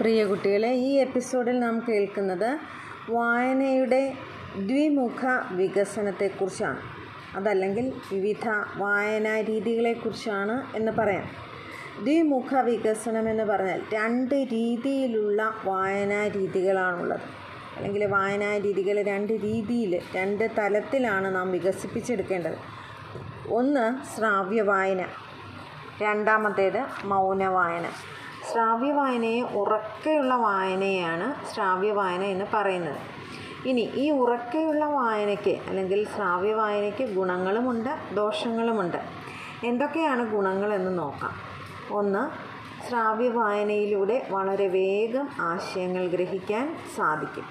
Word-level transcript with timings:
പ്രിയ 0.00 0.24
കുട്ടികളെ 0.24 0.72
ഈ 0.72 0.92
എപ്പിസോഡിൽ 0.92 1.58
നാം 1.60 1.84
കേൾക്കുന്നത് 1.88 2.58
വായനയുടെ 3.10 4.12
ദ്വിമുഖ 4.56 5.26
വികസനത്തെക്കുറിച്ചാണ്. 5.50 6.80
അതല്ലെങ്കിൽ 7.36 7.92
വിവിധ 8.12 8.48
വായനാ 8.76 9.40
രീതികളെക്കുറിച്ചാണ് 9.40 10.76
എന്ന് 10.76 10.92
പറയാം. 10.92 11.26
ദ്വിമുഖ 12.04 12.60
വികസനം 12.60 13.28
എന്ന് 13.28 13.44
പറഞ്ഞാൽ 13.44 13.82
രണ്ട് 13.94 14.34
രീതിയിലുള്ള 14.34 15.54
വായനാ 15.64 16.26
രീതികളാണുള്ളത്. 16.26 17.20
അല്ലെങ്കിൽ 17.76 18.04
വായനാ 18.06 18.56
രീതികൾ 18.56 19.02
രണ്ട് 19.02 19.32
രീതിയിൽ 19.32 20.00
രണ്ട് 20.16 20.50
തലത്തിലാണ് 20.58 21.34
നാം 21.34 21.52
വികസിപ്പിച്ചെടുക്കേണ്ടത്. 21.52 22.58
ഒന്ന് 23.48 24.16
ശ്രാവ്യ 24.16 24.60
വായന 24.60 25.06
രണ്ടാമത്തേത് 26.02 26.86
മൗന 27.04 27.46
വായന 27.46 27.84
ശ്രാവ്യ 28.56 28.92
വായനയെ 28.92 29.42
ഉറക്കെയുള്ള 29.42 30.34
വായനയാണ് 30.34 31.54
ശ്രാവ്യ 31.54 31.92
വായന 31.92 32.22
എന്ന് 32.22 32.44
പറയുന്നത്. 32.54 32.96
ഇനി 33.68 33.80
ഈ 33.80 34.10
ഉറക്കെയുള്ള 34.10 34.84
വായനയ്ക്ക് 34.84 35.58
അല്ലെങ്കിൽ 35.66 36.06
ശ്രാവ്യ 36.16 36.54
വായനയ്ക്ക് 36.54 37.14
ഗുണങ്ങളുമുണ്ട് 37.14 38.14
ദോഷങ്ങളുമുണ്ട്. 38.14 38.96
എന്തൊക്കെയാണ് 39.64 40.34
ഗുണങ്ങളെന്ന് 40.34 40.98
നോക്കാം. 40.98 41.30
ഒന്ന് 41.94 42.22
ശ്രാവ്യ 42.88 43.28
വായനയിലൂടെ 43.28 44.26
വളരെ 44.30 44.68
വേഗം 44.68 45.28
ആശയങ്ങൾ 45.40 46.06
ഗ്രഹിക്കാൻ 46.06 46.78
സാധിക്കും. 46.96 47.44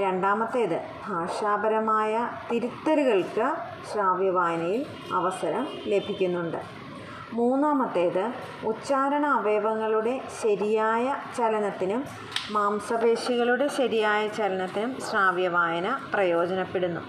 രണ്ടാമത്തേത് 0.00 0.80
ഭാഷാപരമായ 1.08 2.28
തിരുത്തലുകൾക്ക് 2.52 3.54
ശ്രാവ്യ 3.92 4.30
വായനയിൽ 4.30 4.86
അവസരം 5.12 5.68
ലഭിക്കുന്നുണ്ട്. 5.86 6.85
മൂന്നാമത്തേത് 7.32 8.32
ഉച്ചാരണ 8.64 9.26
അവയവങ്ങളുടെ 9.26 10.20
ശരിയായ 10.42 11.16
ചലനത്തിനും 11.38 12.04
മാംസപേശികളുടെ 12.50 13.68
ശരിയായ 13.68 14.28
ചലനത്തിനും 14.28 15.00
ശ്രാവ്യ 15.00 15.48
വായന 15.48 15.98
പ്രയോജനപ്പെടുന്നു. 16.14 17.00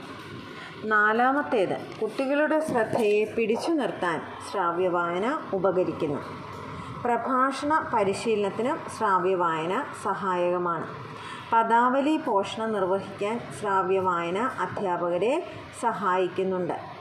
നാലാമത്തേത് 0.86 1.78
കുട്ടികളുടെ 2.02 2.60
ശ്രദ്ധയെ 2.60 3.26
പിടിച്ചു 3.26 3.72
നിർത്താൻ 3.72 4.22
ശ്രാവ്യ 4.52 4.88
വായന 4.88 5.40
ഉപകരിക്കുന്നു. 5.54 6.22
പ്രഭാഷണ 7.04 7.92
പരിശീലനത്തിനും 7.94 8.80
ശ്രാവ്യ 8.98 9.36
വായന 9.36 9.84
സഹായകമാണ്. 10.04 10.88
പദാവലി 11.54 12.18
പോഷണം 12.18 12.74
നിർവഹിക്കാൻ 12.74 13.40
ശ്രാവ്യ 13.62 14.00
വായന 14.00 14.38
അധ്യാപകരെ 14.38 15.48
സഹായിക്കുന്നുണ്ട്. 15.82 16.97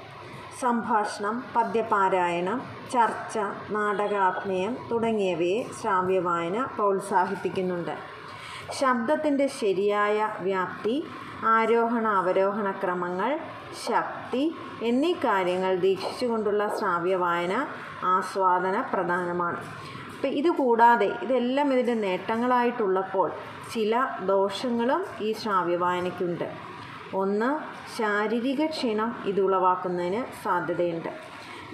സംഭാഷണം 0.60 1.44
പദ്യപാരായണം 1.56 2.58
ചർച്ച 2.92 3.38
നാടകാഭിനയം 3.70 4.76
തുടങ്ങിയവയെ 4.90 5.58
ശ്രാവ്യവായന 5.78 6.66
പ്രോത്സാഹിപ്പിക്കുന്നുണ്ട്. 6.76 7.94
ശബ്ദത്തിന്റെ 8.72 9.46
ശരിയായ 9.46 10.28
വ്യാപ്തി 10.40 10.96
ആരോഹണ 11.44 12.06
അവരോഹണ 12.08 12.70
ക്രമങ്ങൾ 12.70 13.38
ശക്തി 13.88 14.44
എന്നീ 14.82 15.12
കാര്യങ്ങൾ 15.12 15.74
ദീക്ഷിച്ചുകൊണ്ടുള്ള 15.76 16.62
ശ്രാവ്യവായന 16.78 17.54
ആസ്വാദന 18.04 18.80
പ്രധാനമാണ്. 18.92 19.60
അപ്പം 20.14 20.28
ഇതുകൂടാതെ 20.28 21.08
ഇതെല്ലാം 21.22 21.72
ഇതിന്റെ 21.72 21.94
നേട്ടങ്ങളായിട്ടുള്ളപ്പോൾ 22.06 23.28
ചില 23.74 24.06
ദോഷങ്ങളും 24.22 25.04
ഈ 25.20 25.32
ശ്രാവ്യ 25.32 25.76
വായനയ്ക്കുണ്ട് 25.76 26.46
ഒന്ന് 27.14 27.50
ശാരീരിക 27.98 28.66
ക്ഷീണം 28.66 29.22
ഇത് 29.26 29.40
ഉളവാക്കുന്നതിന് 29.40 30.24
സാധ്യതയുണ്ട്. 30.44 31.08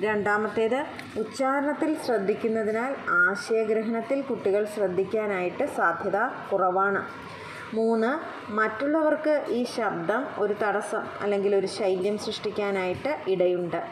രണ്ടാമത്തേത് 0.01 0.87
ഉച്ചാരണത്തിൽ 1.19 1.97
ശ്രദ്ധിക്കുന്നതിനാൽ 2.07 2.95
ആശയഗ്രഹണത്തിൽ 3.11 4.23
കുട്ടികൾ 4.23 4.65
ശ്രദ്ധിക്കാനായിട്ട് 4.65 5.67
സാധ്യത 5.67 6.19
കുറവാണ്. 6.53 7.03
മൂന്ന് 7.75 8.11
മറ്റുള്ളവർക്ക് 8.53 9.45
ഈ 9.49 9.65
ശബ്ദം 9.65 10.27
ഒരു 10.39 10.55
തടസ്സം 10.63 11.05
അല്ലെങ്കിൽ 11.23 11.57
ഒരു 11.57 11.67
ശൈല്യം 11.67 12.19
സൃഷ്ടിക്കാനായിട്ട് 12.19 13.17
ഇടയുണ്ട്. 13.29 13.83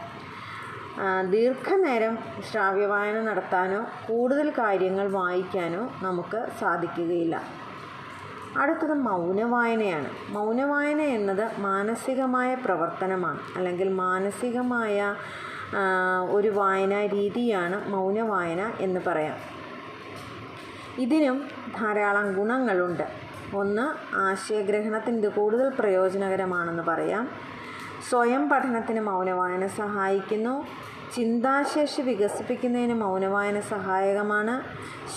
ദീർഘനേരം 1.31 2.19
ശ്രാവ്യവായന 2.51 3.21
നടത്താനോ 3.21 3.87
കൂടുതൽ 4.09 4.51
കാര്യങ്ങൾ 4.51 5.09
വായിക്കാനോ 5.09 5.93
നമുക്ക് 6.03 6.49
സാധിക്കുകയില്ല. 6.61 7.43
അടുത്തത് 8.59 8.95
മൗനവായനയാണ്. 8.95 10.11
മൗനവായന 10.29 11.01
എന്നത് 11.01 11.61
മാനസികമായ 11.61 12.55
പ്രവർത്തനമാണ്. 12.55 13.39
അല്ലെങ്കിൽ 13.57 13.89
മാനസികമായ 13.89 15.15
ഒരു 16.31 16.49
വായനാ 16.49 17.07
രീതിയാണ് 17.07 17.89
മൗനവായന 17.89 18.73
എന്ന് 18.81 19.01
പറയാം. 19.07 19.37
ഇതിനും 20.99 21.49
ധാരാളം 21.77 22.33
ഗുണങ്ങളുണ്ട്. 22.33 23.09
ഒന്ന് 23.55 24.17
ആശയഗ്രഹണത്തിന് 24.17 25.17
ഇത് 25.17 25.33
കൂടുതൽ 25.33 25.73
പ്രയോജനകരമാണെന്ന് 25.79 26.83
പറയാം. 26.83 27.29
സ്വയം 28.09 28.49
പഠനത്തിന് 28.49 29.01
മൗനവായന 29.01 29.67
സഹായിക്കുന്നു. 29.67 30.67
ചിന്താശേഷി 31.17 32.03
വികസിപ്പിക്കുന്നതിന് 32.03 32.95
മൗനവായന 32.95 33.61
സഹായകമാണ്. 33.61 34.63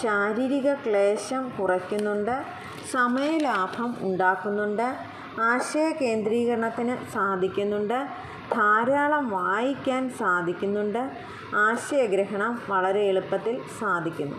ശാരീരിക 0.04 0.74
ക്ലേശം 0.74 1.52
കുറയ്ക്കുന്നുണ്ട്. 1.60 2.64
സമയലാഭം 2.92 3.96
ഉണ്ടാക്കുന്നുണ്ട്. 4.00 4.96
ആശയ 5.42 5.92
കേന്ദ്രീകരണത്തിന് 5.92 7.12
സാധിക്കുന്നുണ്ട്. 7.12 8.08
ധാരാളം 8.54 9.30
വായിക്കാൻ 9.30 10.10
സാധിക്കുന്നുണ്ട്. 10.10 11.12
ആശയഗ്രഹണം 11.56 12.62
വളരെ 12.70 13.02
എളുപ്പത്തിൽ 13.02 13.62
സാധിക്കുന്നു. 13.80 14.36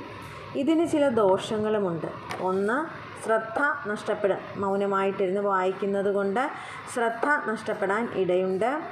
ഇതിന് 0.56 0.88
ചില 0.88 1.09
ദോഷങ്ങളുമുണ്ട്. 1.09 2.06
ഒന്ന് 2.41 3.04
ശ്രദ്ധ 3.27 3.88
നഷ്ടപ്പെടും 3.88 4.38
മൗനമായിട്ടിരുന്ന് 4.56 5.41
വായിക്കുന്നത് 5.41 6.15
കൊണ്ട് 6.15 6.50
ശ്രദ്ധ 6.94 7.50
നഷ്ടപ്പെടാൻ 7.50 8.09
ഇടയുണ്ട്. 8.15 8.83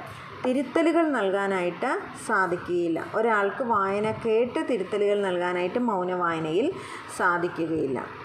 തിരുത്തലുകൾ 0.45 1.07
നൽകാനായിട്ട് 1.07 1.99
സാധിക്കുകയില്ല. 2.27 3.05
ഒരാൾക്ക് 3.15 3.63
വായന 3.63 4.11
കേട്ട് 4.11 4.67
തിരുത്തലുകൾ 4.69 5.21
നൽകാനായിട്ട് 5.21 5.79
മൗന 5.79 6.13
വായനയിൽ 6.13 6.73
സാധിക്കുകയില്ല. 7.17 8.22